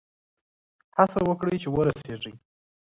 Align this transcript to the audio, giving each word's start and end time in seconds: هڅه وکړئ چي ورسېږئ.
هڅه 0.97 1.19
وکړئ 1.29 1.55
چي 1.63 1.69
ورسېږئ. 1.71 2.33